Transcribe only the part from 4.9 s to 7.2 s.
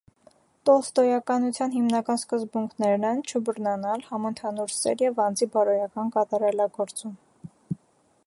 և անձի բարոյական կատարելագործում։